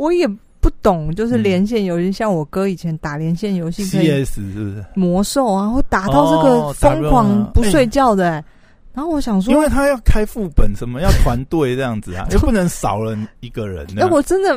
[0.00, 0.26] 我也
[0.62, 4.82] 不懂，就是连线游戏，像我哥以前打连线游戏 CS 是不是？
[4.94, 8.44] 魔兽啊，会打到这个疯狂不睡觉的、欸
[8.92, 14.50] 然后我想说因，为他要开副本，什么要团队这样子啊， 又不能少了一个人这哎、我真的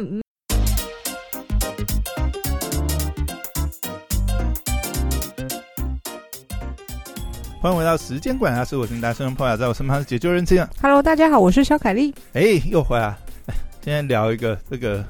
[7.62, 10.70] 欢迎回到时间管家，是我是大生朋友，在我身旁是解救人气啊。
[10.82, 12.16] ，Hello，大家好，我是小凯丽。
[12.32, 13.08] 哎，又回来。
[13.48, 15.06] 哎今天聊一个这个，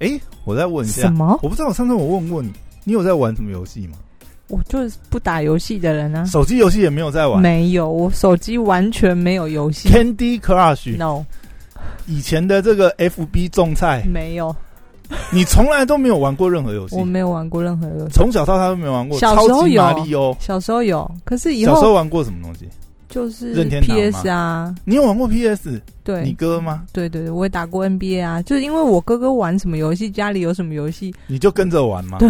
[0.00, 1.38] 哎，我再问一下什，么？
[1.42, 2.52] 我不知道我上次我问过你，
[2.84, 3.96] 你有在玩什么游戏吗？
[4.48, 7.40] 我就是不打游戏的人啊，手机游戏也没有在玩。
[7.40, 9.88] 没有，我手机完全没有游戏。
[9.88, 11.24] Candy Crush，No，
[12.06, 14.52] 以前的这个 FB 种菜，没有，
[15.30, 18.12] 你从来都没有玩过任何游戏我，没有玩过任何游戏。
[18.12, 19.16] 从小到大都没有玩过。
[19.20, 22.68] 小时候有小时候有，可是以后小时候玩过什么东西？
[23.10, 25.80] 就是任天堂 PS 啊，你有玩过 PS？
[26.04, 26.84] 对，你哥吗？
[26.92, 32.18] 对对对，我也打过 NBA 啊，就是因为我哥哥玩什么游戏，家里有什么游戏，你就跟着玩嘛？
[32.18, 32.28] 对。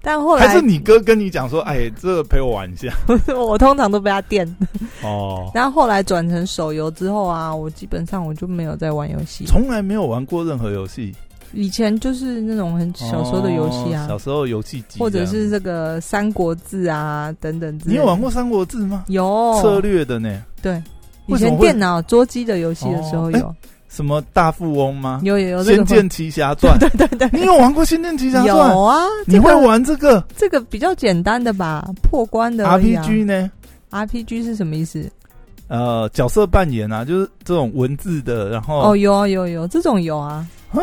[0.00, 2.92] 但后来还是你哥跟你讲说，哎，这个陪我玩一下。
[3.36, 4.46] 我通常都被他电。
[5.02, 9.44] 哦， 然后后来转成手游之后啊，我基本上我就没有在玩游戏。
[9.46, 11.12] 从来没有玩过任何游戏。
[11.52, 15.50] 以前就是那种很小时候的游戏啊，哦小时候游戏机，或者是。
[15.50, 17.92] 这个《三国志》啊等等之类。
[17.92, 19.04] 你有玩过《三国志》吗？
[19.08, 20.42] 有策略的呢？
[20.62, 20.80] 对，
[21.26, 23.54] 以前电脑桌机的游戏的时候哦有，
[23.88, 25.20] 什么大富翁吗？
[25.24, 28.70] 有有有 仙剑奇侠传》对对对，你有玩过《仙剑奇侠传》？
[28.72, 33.50] 有啊，你会玩这个这个比较简单的吧，破关的啊 RPG 呢
[33.90, 35.10] ？RPG 是什么意思？
[35.66, 40.78] 呃，角色扮演啊，就是这种文字的，然后哦，有啊有有这种有啊啊，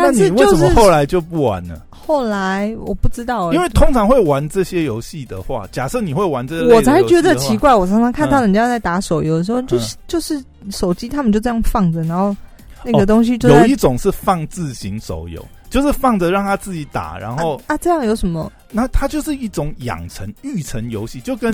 [0.00, 1.80] 那但你为什么后来就不玩了？
[1.90, 7.56] 后来我不知道欸，因为通常会玩这些游戏的话，假设你会玩这我才觉得奇。
[7.56, 12.34] 怪，我常常看到嗯人家在打手游的时候，就是就是手机他们就这样放着，然后
[12.82, 18.50] 那哦个东西就在有一种是放置型手游，就是放着让他自己打，然后啊啊这样有什么？
[18.72, 21.52] 那它就是一种养成育成游戏，就跟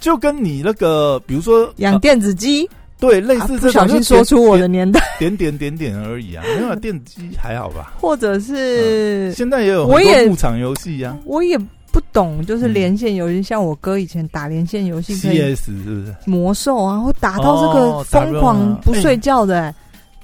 [0.00, 2.68] 就跟你那个比如说养呃电子鸡，
[3.00, 7.92] 对类啊似这种，不小心就说出我的年代，点点点点点而已啊，没有啊电子机还好吧？
[8.00, 11.58] 或者是现在也有我也很多牧场游戏啊我也
[11.92, 16.14] 不懂，就是嗯连线游戏，像我哥以前打连线游戏，CS 是不是？
[16.24, 19.74] 魔兽啊，会打到这个疯狂不睡觉的、欸，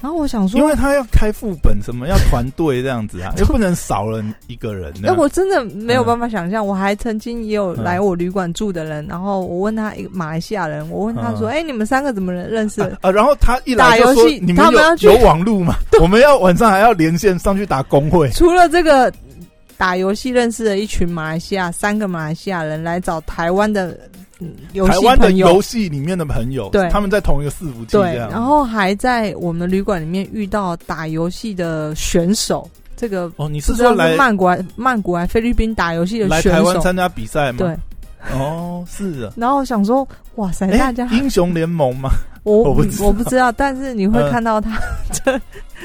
[0.00, 5.14] 然后我想说因，为他要开副本，什么要团队这样子啊， 又不能少了一个人这那。
[5.14, 15.76] 我真的没有办法想象，我还曾经也有嗯来我旅馆住的人，然后我问他一个马来西亚人，我问他说：“嗯哎、你们三个怎么认认识的？”啊，然后他一来就说打游戏你们要有网路嘛？
[16.00, 18.28] 我们要晚上还要连线上去打工会。
[18.30, 19.10] 除了这个
[19.78, 23.98] 打游戏认识了一群马来西亚三个马来西亚人来找台湾的
[24.38, 24.54] 嗯
[24.86, 28.30] 台湾的游，戏里面的朋友，对他们在同一个伺服器这对，样。
[28.30, 37.58] 然后还在我们旅馆里面遇到打游戏的选手，这个哦，你是是说来曼谷还曼谷还菲律宾打游戏的来选手，台湾参加比赛吗？
[37.58, 37.74] 对。
[38.36, 39.32] 哦，是的。
[39.36, 42.10] 然后想说，哇塞，哎大家英雄联盟嘛，
[42.52, 42.62] 我
[43.00, 44.80] 我不知道但是你会嗯看到他
[45.12, 45.40] 这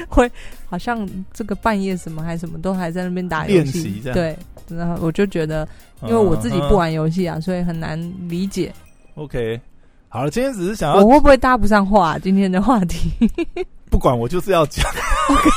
[0.08, 0.30] 会
[0.66, 4.36] 好像这个半夜什么还什么都还在那边打游戏对，
[4.68, 5.66] 然后我就觉得，
[6.02, 8.72] 因为我自己不玩游戏啊，所以很难理解，
[9.16, 9.24] 嗯。
[9.24, 9.60] OK，
[10.08, 12.16] 好了，今天只是想要我会不会搭不上话？
[12.18, 13.10] 今天的话题
[13.90, 14.88] 不管我就是要讲。
[15.28, 15.50] OK，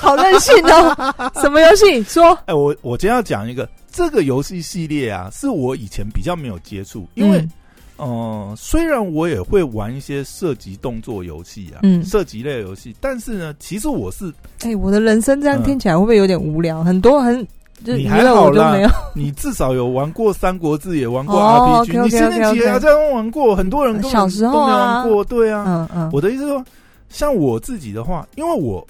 [0.00, 2.00] 好任性哦，什么游戏？
[2.04, 7.50] 说，哎，我我今天要讲一个这个游戏系列啊，是我以前比较没有接触，因为嗯
[7.96, 12.04] 呃，虽然我也会玩一些射击动作游戏啊，嗯。
[12.04, 14.32] 射击类游戏，但是呢，其实我是
[14.62, 16.82] 哎，我的人生这样听起来会不会有点无聊？
[16.82, 17.46] 很多很
[17.84, 18.76] 你还好啦
[19.14, 24.62] 你至少有玩过《三国志》，也玩过哦 RPG，、你仙剑奇侠传玩过，很多人根本小时候啊。
[24.62, 25.64] 都没玩过，对啊。
[25.66, 26.64] 嗯嗯，我的意思是说，
[27.10, 28.86] 像我自己的话，因为我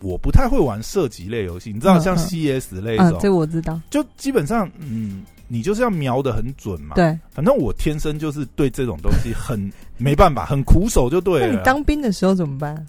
[0.00, 2.18] 我不太会玩射击类游戏，你知道，像嗯。
[2.18, 7.18] 嗯 CS 类嗯，种，这个我知道，就基本上，嗯，你就是要瞄的很准嘛。，对。
[7.30, 11.46] 反正我天生就是对这种东西很 没办法，很苦手就对了。
[11.48, 12.86] 那你当兵的时候怎么办？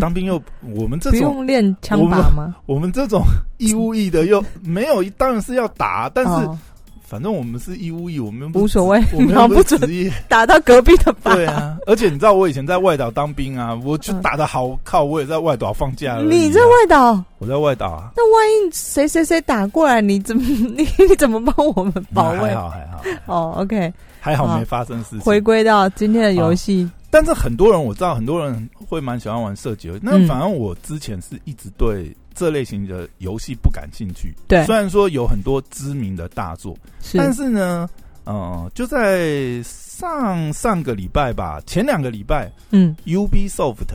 [0.00, 0.42] 当兵又
[0.74, 2.56] 我们这种不种用练枪法吗？
[2.66, 3.22] 我们这种
[3.58, 6.58] 义务役的又没有，当然是要打，但是哦
[7.08, 10.12] 反正我们是义务役，我们无所谓我们又不职业。
[10.28, 11.32] 打到隔壁的吧。
[11.34, 22.54] 对啊，而且你知道我以前在外岛当兵啊，我就嗯打的好靠，我也在外岛放假了啊你在外岛，我在外岛啊，那万一谁谁谁打过来，你怎么你 你怎么帮我们保卫那还？
[22.56, 25.20] 好还好哦，OK，还好没发生事情。
[25.20, 30.00] 回归到今天的游戏，但是很多人我知道，很多人会蛮喜欢玩射击游戏。
[30.02, 34.32] 那嗯反正我之前是一直对这类型的游戏不感兴趣。
[34.46, 34.64] 对。
[34.66, 37.18] 虽然说有很多知名的大作，是。
[37.18, 37.88] 但是呢，
[38.24, 43.86] 呃，就在上上个礼拜吧，前两个礼拜嗯，Ubisoft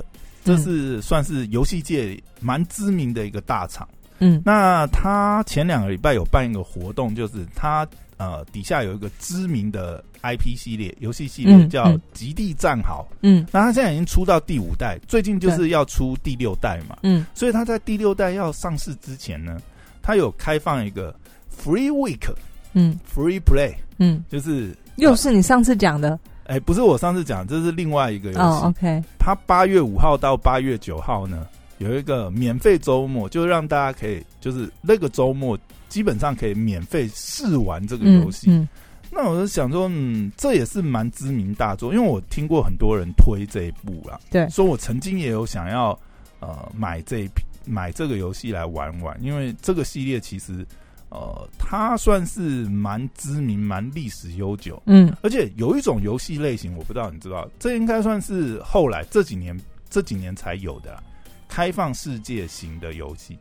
[0.43, 3.87] 这是算是游戏界蛮知名的一个大厂。
[4.19, 4.41] 嗯。
[4.43, 7.87] 那他前两个礼拜有办一个活动，就是他
[8.21, 13.45] 呃底下有一个知名的 IP 系列游戏系列嗯叫《嗯极地战壕》，嗯。
[13.51, 17.25] 那它现在已经出到第五代，最近就是要出第六代嘛，嗯。
[17.33, 19.59] 所以它在第六代要上市之前呢，
[20.03, 21.15] 它有开放一个
[21.63, 22.31] Free Week
[22.73, 22.99] 嗯。
[23.11, 26.19] Free Play，嗯，就是又是你上次讲的？
[26.45, 28.39] 哎、不是我上次讲，这是另外一个游戏。
[28.39, 31.47] 哦，OK，它八月五号到八月九号呢，
[31.81, 35.57] 有一个免费周末，就让大家可以，就是那个周末
[35.89, 38.51] 基本上可以免费试玩这个嗯游戏。
[38.51, 38.67] 嗯
[39.13, 44.47] 那我就想说，嗯，这也是蛮知名大作，因为我听过很多人推这一部啦，对。
[44.49, 45.99] 说我曾经也有想要
[46.39, 50.65] 呃买这一批买这个游戏来玩玩，因为这个系列其实
[51.09, 55.13] 呃它算是蛮知名、蛮历史悠久，嗯。
[55.21, 61.03] 而且有一种游戏类型，我不知道你知道，这应该算是后来这几年这几年才有的啦
[61.51, 63.37] 开放世界型的游戏。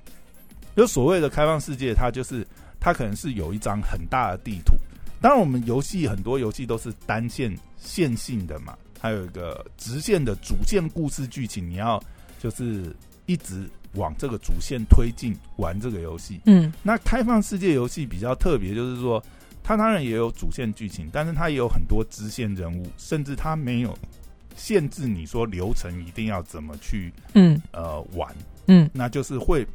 [0.76, 2.44] 就所谓的开放世界，它就是
[2.80, 4.74] 它可能是有一张很大的地图。
[5.20, 12.02] 当然，我们游戏很多游戏都是单线线性的嘛，还有一个直线的主线故事剧情，你要
[12.40, 12.96] 就是
[13.26, 16.40] 一直往这个主线推进玩这个游戏。
[16.46, 19.22] 嗯那开放世界游戏比较特别，就是说
[19.62, 23.96] 它当然也有主线剧情，但是它也有很多支线人物，甚至它没有
[24.56, 27.60] 限制你说流程一定要怎么去嗯。
[27.72, 28.34] 呃玩，
[28.66, 28.88] 嗯。
[28.92, 29.66] 那就是会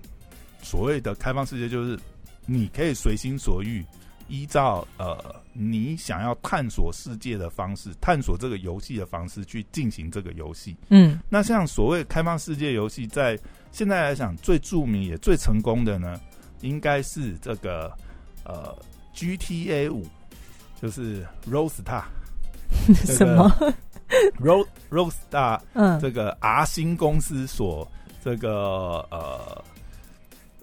[0.61, 1.99] 所谓的开放世界，就是
[2.45, 3.83] 你可以随心所欲，
[4.27, 10.75] 依照呃你想要探索世界的方式，探索这个游戏的方式去进行这个游戏。
[10.89, 11.19] 嗯。
[11.29, 13.39] 那像所谓开放世界游戏，在
[13.71, 16.19] 现在来讲最著名也最成功的呢，
[16.61, 17.91] 应该是这个
[18.43, 18.75] 呃
[19.13, 20.05] GTA 五，
[20.81, 22.03] 就是 Rockstar
[23.05, 23.73] 什么？
[24.39, 25.99] Ro Rockstar 嗯。
[25.99, 27.89] 这个 R 星公司所
[28.23, 29.63] 这个呃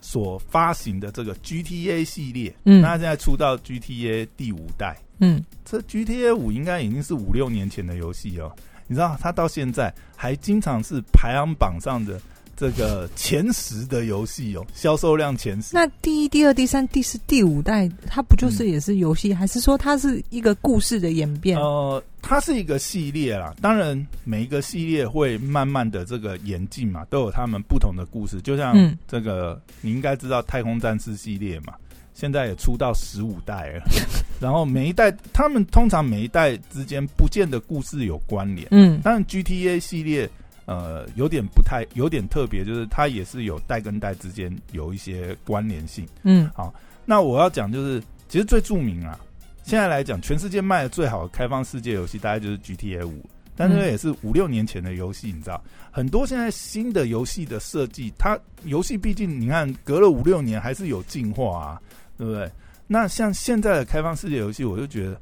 [0.00, 2.81] 所发行的这个 GTA 系列，嗯。
[2.82, 5.44] 那现在出到 GTA 第五代，嗯。
[5.64, 8.52] 这 GTA 五应该已经是五六年前的游戏哦。
[8.88, 12.20] 你知道，它到现在还经常是排行榜上的
[12.62, 15.75] 这个前十的游戏哦，销售量前十。
[15.75, 21.59] 那第一、第二、第三、第四、第五代，它不就是也是游戏，还是说它是一个故事的演变？
[21.59, 28.41] 呃，它是一个系列啦，当然每一个系列会慢慢的这个演进嘛，都有他们不同的故事。
[28.41, 31.75] 就像嗯这个，你应该知道太空战士系列嘛，
[32.14, 33.82] 现在也出到十五代了。
[34.38, 38.69] 然后每一代，他们通常每一代之间不见得故事有关联。
[38.70, 40.31] 嗯当然，GTA 系列
[40.78, 46.06] 呃有点不太有点特别，就是它也是有代跟代之间有一些关联性。
[46.22, 46.72] 嗯好
[47.04, 49.19] 那我要讲就是，其实最著名啊，
[49.64, 53.24] 现在来讲，全世界卖的最好的开放世界游戏，大概就是 GTA 五。
[53.54, 61.82] 但是也是五六年前的游戏，你知道，很多现在新的游戏的设计，它游戏毕竟你看隔了五六年还是有进化啊，
[62.16, 62.50] 对不对？
[62.86, 65.20] 那像现在的开放世界游戏，我就觉得，哎、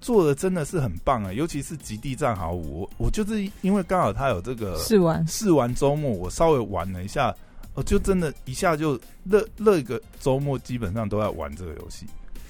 [0.00, 1.32] 做的真的是很棒啊！
[1.32, 7.34] 尤其是《极地战壕五》，我我就是因为刚好他有这个试玩，试玩周末，我稍微玩了一下，
[7.74, 12.06] 我就真的一下就乐乐一个周末，基本上都在玩这个游戏，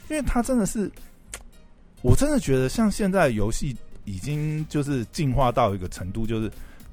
[0.09, 0.91] 因为它真的是，
[2.03, 6.51] 我真的觉得像现在游戏已经就是进化到一个程度，就是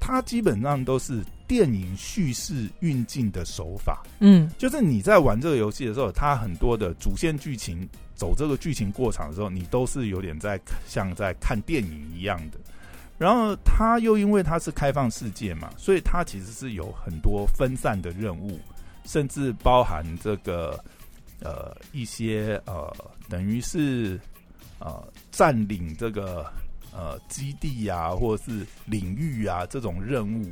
[0.08, 12.58] 它基本上都是电影叙事运镜的手法，嗯就是你在玩这个游戏的时候，它很多的主线剧情走这个剧情过场的时候，你都是有点在像在看电影一样的。
[13.18, 18.58] 然后它又因为它是开放世界嘛，所以它其实是有很多分散的任务，
[19.04, 20.82] 甚至包含这个
[21.40, 22.90] 呃一些呃
[23.28, 24.18] 等于是
[24.78, 26.50] 呃占领这个
[26.98, 30.50] 呃基地呀、或者是领域啊这种任务，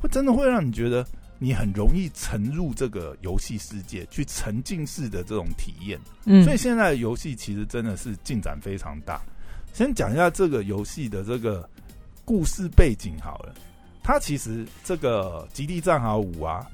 [0.00, 1.06] 会真的会让你觉得
[1.38, 5.96] 你很容易沉入这个游戏世界，去沉浸式的这种体验。
[6.24, 9.22] 嗯，所以现在的游戏其实真的是进展非常大。
[9.72, 11.68] 先讲一下这个游戏的这个
[12.24, 13.54] 故事背景好了。
[14.02, 16.66] 它其实这个《极地战壕五》啊，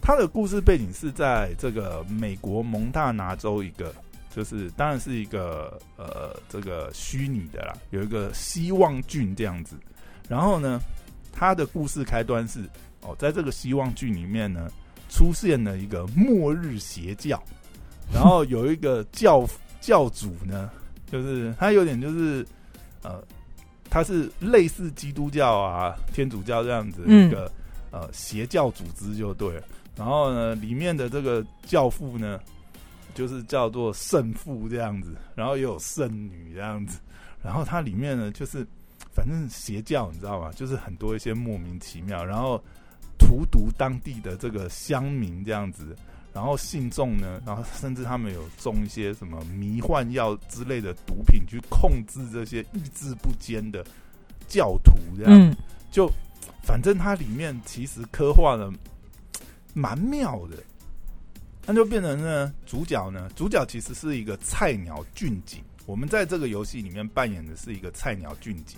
[0.00, 3.92] 它的故事背景是在这个美国蒙大拿州一个，
[4.34, 9.76] 就是当然是一个呃这个虚拟的啦，有一个希望郡这样子。
[10.28, 10.80] 然后呢，
[11.32, 12.60] 他的故事开端是
[13.02, 14.70] 哦，在这个希望郡里面呢，
[15.08, 17.42] 出现了一个末日邪教，
[18.14, 19.44] 然后有一个教
[19.80, 20.70] 教主呢，
[21.10, 22.46] 就是他有点就是
[23.02, 23.20] 呃，
[23.88, 27.50] 他是类似基督教啊、天主教这样子的一个、
[27.90, 29.62] 呃邪教组织就对了。
[29.96, 32.38] 然后呢，里面的这个教父呢，
[33.20, 36.98] 就是叫做圣父这样子，然后也有圣女这样子。
[37.44, 38.66] 然后它里面呢，就是
[39.12, 40.50] 反正邪教你知道吗？
[40.56, 42.58] 就是很多一些莫名其妙，然后
[43.18, 45.94] 荼毒当地的这个乡民这样子，
[46.32, 53.84] 然后信众呢，然后甚至他们有种一些什么迷幻药之类的毒品去控制这些意志不坚的
[54.48, 55.54] 教徒，这样、嗯
[55.90, 56.10] 就
[56.62, 58.72] 反正它里面其实刻画的
[59.74, 60.56] 蛮妙的。
[61.70, 65.62] 那就变成呢，主角呢，主角其实是一个菜鸟俊警。
[65.86, 68.76] 我们在这个游戏里面扮演的是一个菜鸟俊警，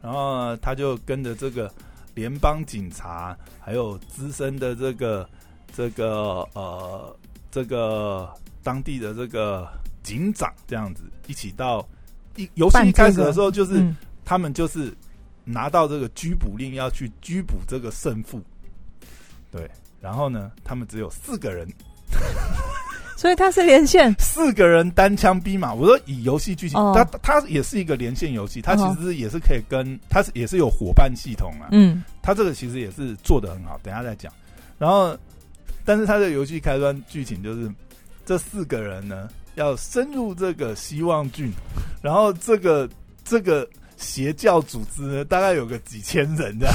[0.00, 1.72] 然后呢他就跟着这个
[2.16, 5.28] 联邦警察，还有资深的这个
[5.72, 7.16] 这个呃
[7.48, 8.28] 这个
[8.60, 9.68] 当地的这个
[10.02, 11.88] 警长这样子一起到
[12.34, 14.92] 一游戏一开始的时候，就是、嗯他们就是
[15.44, 18.40] 拿到这个拘捕令，要去拘捕这个胜负。
[19.50, 19.70] 对，
[20.00, 21.68] 然后呢，他们只有四个人，
[23.16, 25.72] 所以它是连线，四个人单枪匹马。
[25.72, 31.68] 我说以游戏剧情，哦它它也是一个连线游戏，它其哦实也是可以跟它是也是有伙伴系统啊。
[31.70, 34.32] 嗯它这个其实也是做的很好，等一下再讲。
[34.76, 35.16] 然后，
[35.84, 37.70] 但是它的游戏开端剧情就是
[38.26, 41.52] 这四个人呢要深入这个希望郡，
[42.02, 42.88] 然后这个
[43.22, 46.74] 这个邪教组织呢大概有个几千人这样。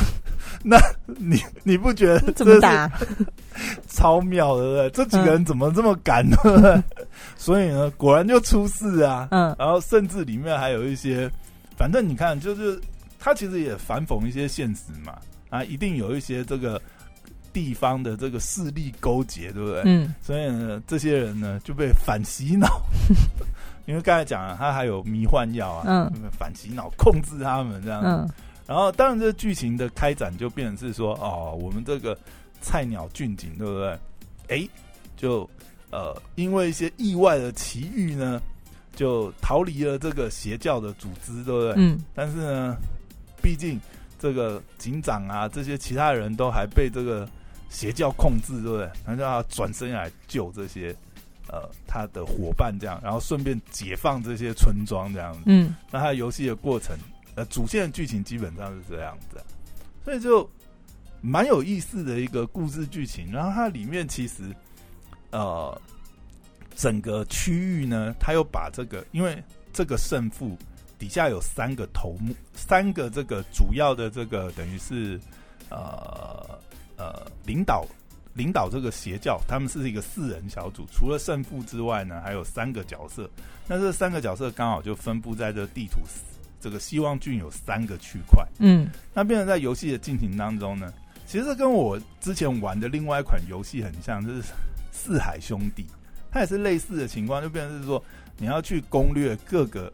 [0.63, 2.91] 那你你不觉得这是怎么打？
[3.89, 4.89] 超妙的，对不对？
[4.91, 6.83] 这几个人怎么这么敢，对不对？
[7.35, 9.27] 所以呢，果然就出事啊。
[9.31, 11.29] 嗯然后甚至里面还有一些，
[11.75, 12.79] 反正你看，就是
[13.19, 15.17] 他其实也反讽一些现实嘛，
[15.49, 16.79] 啊，一定有一些这个
[17.51, 19.81] 地方的这个势力勾结，对不对？
[19.85, 22.67] 嗯所以呢，这些人呢就被反洗脑，
[23.87, 28.07] 因为刚才讲了，他还有迷幻药啊，嗯反洗脑控制他们这样子。
[28.07, 28.29] 嗯
[28.67, 32.17] 然后，当然，这剧情的开展就变成是说，哦，我们这个
[32.61, 33.97] 菜鸟俊景，对不对？
[34.49, 34.69] 哎，
[35.15, 35.49] 就
[35.89, 38.41] 呃，因为一些意外的奇遇呢，
[38.93, 41.73] 就逃离了这个邪教的组织，对不对？
[41.77, 42.75] 嗯但是呢，
[43.41, 43.79] 毕竟
[44.19, 47.27] 这个警长啊，这些其他人都还被这个
[47.69, 48.85] 邪教控制，对不对？
[49.05, 50.93] 然后就要转身来救这些
[51.47, 55.43] 呃他的伙伴，这样，然后顺便解放这些村庄，这样子。
[55.45, 56.97] 嗯那他游戏的过程，
[57.37, 59.39] 呃，主线剧情基本上是这样子、
[60.03, 60.49] 所以就
[61.21, 63.31] 蛮有意思的一个故事剧情。
[63.31, 64.51] 然后它里面其实，
[65.29, 65.79] 呃，
[66.75, 69.37] 整个区域呢，它又把这个，因为
[69.71, 70.57] 这个胜负
[70.97, 75.21] 底下有三个头目，三个这个主要的这个等于是
[75.69, 76.59] 呃
[76.97, 77.85] 呃领导。
[78.33, 83.27] 领导这个邪教，他们是一个四人小组，除了胜负之外呢，还有三个角色。
[83.67, 86.01] 那这三个角色刚好就分布在这地图
[86.59, 88.45] 这个希望郡有三个区块。
[88.59, 88.89] 嗯。
[89.13, 90.93] 那变成在游戏的进行当中呢，
[91.25, 94.41] 其实这跟我之前玩的另外一款游戏很像，就是
[94.91, 95.83] 《四海兄弟》，
[96.31, 98.03] 它也是类似的情况，就变成是说
[98.37, 99.91] 你要去攻略各个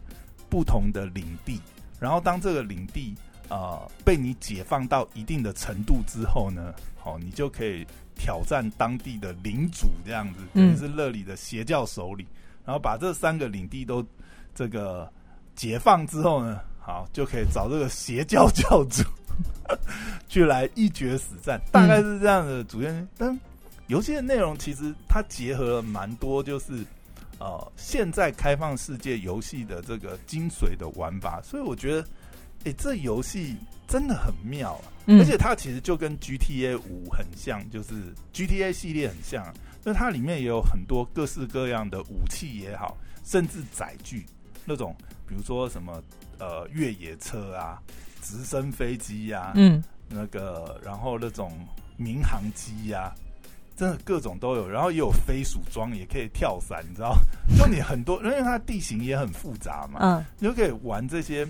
[0.50, 1.60] 不同的领地，
[2.00, 3.16] 然后当这个领地
[3.50, 12.26] 呃被你解放到一定的程度之后呢，好、你就可以挑战当地的领主这样子，等于是乐里的邪教首领，
[12.66, 14.06] 然后把这三个领地都
[14.54, 15.12] 这个
[15.56, 19.04] 解放之后呢，好就可以找这个邪教教主
[20.28, 23.08] 去来一决死战，大概是这样的主线。
[23.18, 23.38] 但
[23.88, 26.86] 游戏的内容其实它结合了蛮多，就是
[27.40, 32.08] 呃现在开放世界游戏的这个精髓的玩法，所以我觉得，
[32.66, 33.56] 诶、这游戏
[33.88, 34.86] 真的很妙啊！
[35.06, 37.94] 嗯，而且它其实就跟 GTA 五很像，就是
[38.34, 44.26] GTA 系列很像，那它里面也有很多各式各样的武器也好，甚至载具
[44.66, 44.96] 那种，
[45.28, 46.02] 比如说什么
[46.40, 47.82] 呃越野车啊、
[48.22, 51.52] 直升飞机呀、嗯那个然后那种
[51.98, 53.12] 民航机呀、
[53.76, 57.18] 真的各种都有，然后也有飞鼠装，也可以跳伞，你知道？
[57.58, 61.48] 就你很多，因为它地形也很复杂嘛，嗯你就可以玩这些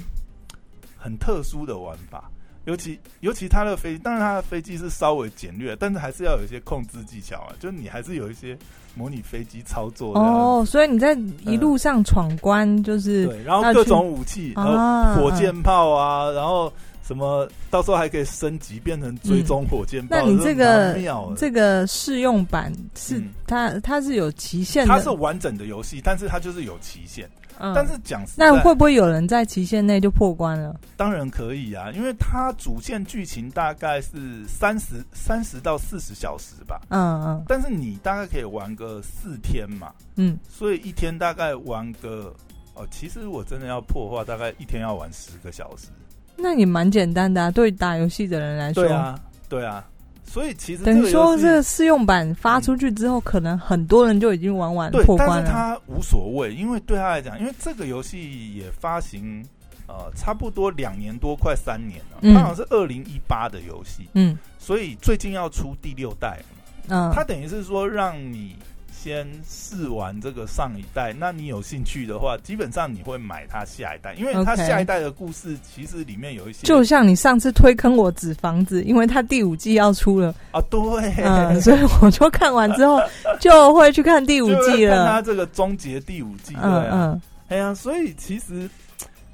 [0.97, 2.29] 很特殊的玩法。
[2.65, 8.57] 尤其尤其他的飞，当然他的飞机是稍微简略，但是还是要有一些控制技巧啊，就是你还是有一些
[8.95, 10.21] 模拟飞机操作的。
[10.21, 11.13] 哦，所以你在
[11.45, 16.71] 一路上闯关，就是对，然后各种武器，然后啊火箭炮啊，然后
[17.05, 20.15] 什么，到时候还可以升级变成追踪火箭炮。
[20.15, 20.97] 那你这个
[21.35, 27.25] 这个试用版是嗯它它是有期限的，它是完整的游戏，但是它就是有期限。
[27.59, 30.75] 嗯但是讲，那会不会有人在期限内就破关了？
[30.97, 42.33] 当然可以啊，因为它主线剧情大概是三十三十到四十小时吧，嗯嗯但是你大概可以玩个四天嘛，嗯，所以一天大概玩个
[42.73, 45.89] 哦，其实我真的要破的话，大概一天要玩十个小时。
[46.35, 48.83] 那也蛮简单的啊，对打游戏的人来说。
[48.83, 49.85] 对啊，对啊，
[50.25, 55.49] 所以其实等于说这个试用版发出去之后，可能很多人就已经玩完对，但是破关了。
[55.49, 59.45] 他无所谓，因为对他来讲，因为这个游戏也发行
[59.87, 62.17] 呃差不多两年多，快三年了。
[62.21, 66.59] 嗯它好像是二零一八的游戏，嗯所以最近要出第六代嘛。
[66.89, 68.55] 嗯，他等于是说让你
[69.03, 80.81] 先试完这个上一代，那你有兴趣的话，基本上你会买它下一代，因为它下一代的故事其实里面有一些就像你上次推坑我纸房子，因为它第五季要出了，啊，对，
[81.21, 82.97] 嗯，所以我就看完之后
[83.41, 84.95] 就会去看第五季了。
[85.03, 85.21] 看它。
[85.21, 87.21] 这个终结第五季，对嗯。
[87.49, 88.69] 哎呀，所以其实，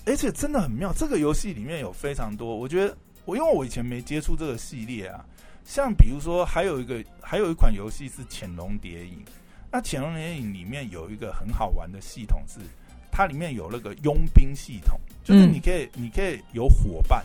[0.05, 5.23] 而且真的很妙，这个游戏里面有非常多，我觉得我因为我以前没接触这个系列啊，
[5.63, 9.13] 像比如说还有一个还有一款游戏是《潜龙谍影》，
[9.71, 12.59] 那《潜龙谍影》里面有一个很好玩的系统是，
[13.11, 17.23] 它里面有那个佣兵系统，就是嗯你可以、你可以有伙伴。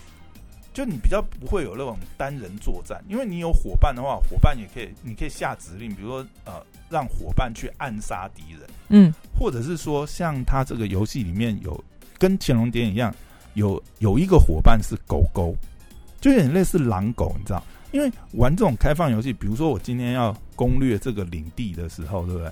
[0.73, 6.55] 就你比较不会有那种单人作战，因为你有伙伴的话，伙伴也可以，你可以下指令，比如说呃，
[6.91, 11.83] 让伙伴去暗杀敌人，嗯或者是说，像他这个游戏里面有
[12.19, 13.15] 跟潜龙谍影一样，
[13.53, 15.55] 有有一个伙伴是狗狗，
[16.21, 17.63] 就有点类似狼狗，你知道？
[17.95, 22.51] 因为玩这种开放游戏，比如说我今天要攻略这个领地的时候，对不对？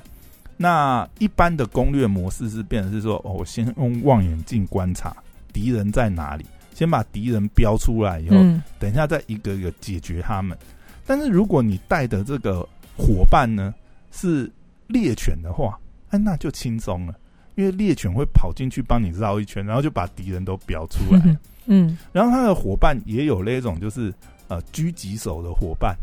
[0.56, 5.12] 那一般的攻略模式是变成是说，哦，我先用望远镜观察
[5.52, 10.56] 敌人在哪里，先把敌人标出来以后，嗯等一下再一个一个解决他们。
[11.04, 12.60] 但是如果你带的这个
[12.96, 13.74] 伙伴呢
[14.12, 14.48] 是
[14.86, 15.76] 猎犬的话，
[16.10, 17.14] 哎，那就轻松了，
[17.56, 21.20] 因为猎犬会跑进去帮你绕一圈，然后就把敌人都标出来。
[21.26, 24.12] 嗯嗯然后他的伙伴也有那种就是
[24.52, 25.96] 呃狙击手的伙伴，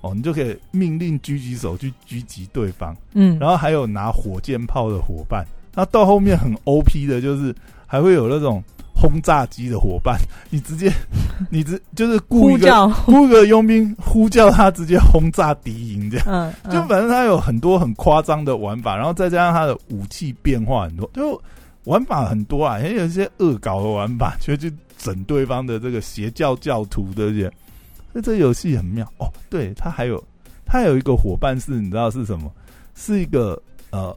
[0.00, 2.96] 哦，你就可以命令狙击手去狙击对方。
[3.14, 7.54] 嗯，然后还有拿火箭炮的伙伴，那到后面很 O P 的，就是
[7.86, 8.62] 还会有那种
[8.94, 10.18] 轰炸机的伙伴，
[10.50, 10.92] 你直接
[11.48, 16.26] 你直就是雇一个 雇一个佣兵呼叫他直接轰炸敌营这样。
[16.28, 21.40] 嗯，就嗯反正他有很多很夸张的玩法，然后再加上他的武器变化很多，就
[21.84, 27.52] 玩法很多啊，也有一些恶搞的玩法，就去整对方的这个邪教教徒的这些。
[28.12, 29.32] 所以这游戏很妙哦。
[29.48, 30.22] 对，他还有
[30.66, 32.52] 他有一个伙伴是，你知道是什么？
[32.94, 33.60] 是一个
[33.90, 34.16] 呃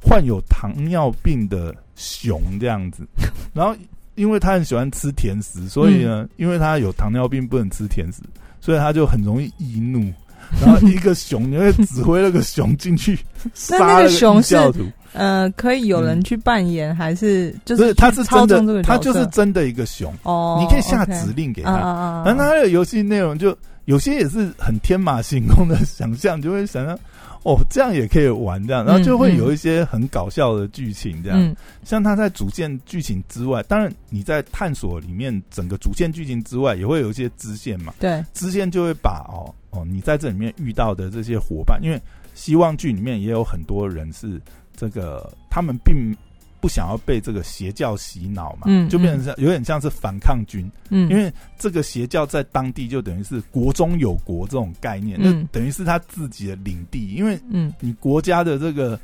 [0.00, 3.06] 患有糖尿病的熊这样子，
[3.54, 3.74] 然后
[4.16, 8.20] 因为他很喜欢吃甜食，所以呢，因为他有糖尿病不能吃甜食，
[8.60, 10.12] 所以他就很容易易怒。
[10.60, 13.18] 然后一个熊，你会指挥那个熊进去
[13.54, 21.78] 杀 那那个个熊教徒，呃，可以有人去扮演，还是就是他是真的他就是真的一个熊，哦，你可以下指令给啊他。
[21.78, 22.22] 啊啊！
[22.26, 26.98] 然后他的游戏内容就有些也是很天马行空的想象，就会想象
[27.42, 31.38] 哦，这样也可以玩这样，然后就会有一些很搞笑的剧情这样。
[31.40, 37.92] 嗯像他在主线剧情之外，当然你在探索里面整个主线剧情之外，也会有一些支线嘛。
[37.98, 42.00] 对，支线就会把哦哦你在这里面遇到的这些伙伴，因为
[42.34, 44.40] 希望剧里面也有很多人是
[44.76, 46.14] 这个他们并
[46.60, 55.42] 不想要被这个邪教洗脑嘛，嗯就变成像有点像是反抗军，嗯，因为这个邪教在当地就等于是国中有国这种概念，嗯。
[55.42, 57.74] 那等于是他自己的领地，因为嗯。
[57.80, 58.98] 你国家的这个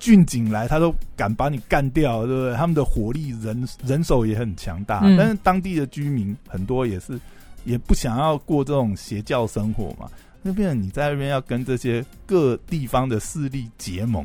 [0.00, 2.54] 军警来，他都敢把你干掉，对不对？
[2.54, 5.16] 他们的火力人人手也很强大，嗯。
[5.16, 7.18] 但是当地的居民很多也是
[7.64, 10.10] 也不想要过这种邪教生活嘛，
[10.42, 14.24] 那变成你在那边要跟这些各地方的势力结盟，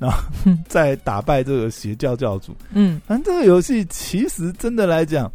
[0.00, 0.18] 然后
[0.66, 2.56] 再打败这个邪教教主。
[2.72, 5.30] 嗯反正这个游戏其实真的来讲，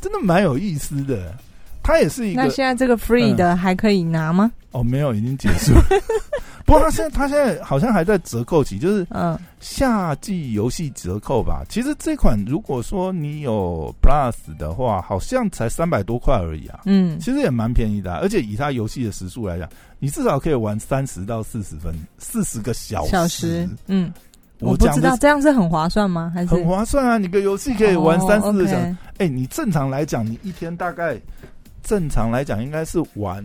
[0.00, 1.34] 真的蛮有意思的。
[1.82, 4.50] 它也是一个那现在这个 free 嗯的还可以拿吗？
[4.70, 5.72] 哦，没有，已经结束。
[6.70, 11.64] 不过他现在他现在好像还在折扣期，就是嗯夏季游戏折扣吧。
[11.68, 23.10] 其实这款如果说你有 Plus 的话，好像才三百多块而已啊，嗯其实也蛮便宜的啊、而且以它游戏的时速来讲，你至少可以玩三十到四十分，四十个小时。
[23.10, 24.12] 小时，嗯，
[24.60, 26.30] 我不知道这样是很划算吗？
[26.32, 27.18] 还是很划算啊！
[27.18, 28.86] 你个游戏可以玩三四个小时。
[28.86, 31.20] 哦哎、你正常来讲，你一天大概
[31.82, 33.44] 正常来讲应该是玩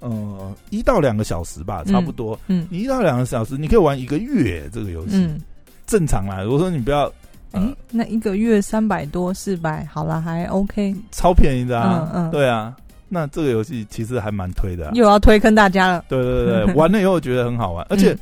[0.00, 2.38] 呃一到两个小时吧，差不多。
[2.48, 5.16] 嗯你一到两个小时，你可以玩一个月这个游戏。
[5.16, 5.40] 嗯，
[5.86, 7.06] 正常来，我说你不要
[7.52, 12.76] 哎、呃那一个月三百多四百，好了，还 OK，超便宜的啊，嗯嗯对啊。
[13.08, 16.04] 那这个游戏其实还蛮推的、啊，又要推坑大家了。
[16.08, 18.18] 对对对，对 玩了以后觉得很好玩，而且嗯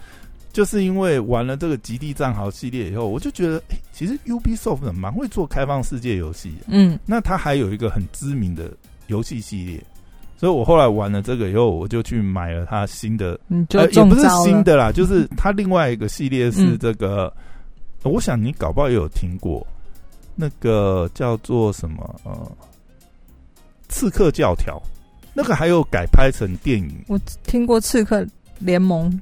[0.52, 6.52] 就是因为玩了这个《极地战壕》系列以后，我就觉得，哎、其实 Ubisoft 蛮会做开放世界游戏。
[6.68, 8.70] 嗯那它还有一个很知名的
[9.08, 9.82] 游戏系列，
[10.44, 14.28] 所以我后来玩了这个以后，我就去买了它新的，你就呃，也不是。
[14.42, 17.32] 新的啦，就是 它另外一个系列是嗯这个，
[18.02, 19.66] 呃我想你搞不好也有听过，
[20.36, 22.52] 那个叫做什么呃，
[23.88, 24.78] 刺客教条，
[25.32, 28.22] 那个还有改拍成电影，我听过刺客
[28.58, 29.18] 联盟，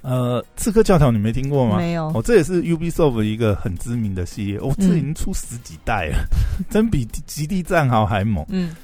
[0.00, 1.76] 呃，《刺客教条》你没听过吗？
[1.76, 2.06] 没有。
[2.14, 4.56] 哦，这也是 Ubisoft 一个很知名的系列。
[4.60, 6.24] 哦，这已经出十几代了，
[6.70, 8.42] 真比《极地战壕》还猛。
[8.48, 8.74] 嗯，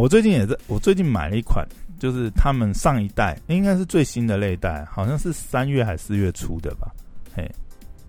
[0.00, 1.66] 我最近也在，我最近买了一款，
[1.98, 6.88] 就是他们上一代，应该是最新的那一代，好像是三月还是四月初的吧？
[7.34, 7.50] 嘿，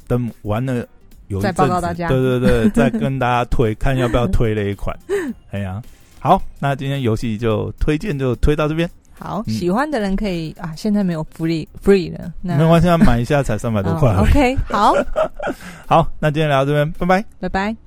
[0.06, 0.86] 等玩了
[1.28, 2.10] 有再报告大家。
[2.10, 4.94] 对对对，再跟大家推， 看要不要推那一款。
[5.52, 5.82] 哎呀，
[6.20, 8.90] 好，那今天游戏就推荐就推到这边。
[9.18, 14.14] 好，喜欢的人可以啊，现在没有 free free 了，没关系，买一下才三百多块。
[14.16, 14.94] OK，好，
[15.88, 17.87] 好，那今天聊到这边，拜拜，拜拜。